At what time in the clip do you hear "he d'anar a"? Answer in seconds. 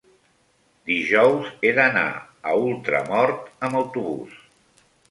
1.67-2.57